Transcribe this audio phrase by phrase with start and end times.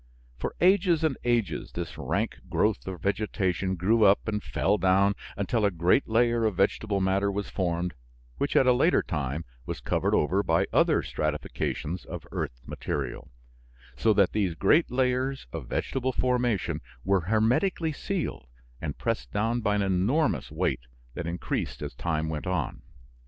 [0.35, 5.63] For ages and ages this rank growth of vegetation grew up and fell down until
[5.63, 7.93] a great layer of vegetable matter was formed,
[8.37, 13.29] which at a later time was covered over by other stratifications of earth material,
[13.95, 18.47] so that these great layers of vegetable formation were hermetically sealed
[18.81, 22.81] and pressed down by an enormous weight that increased as time went on.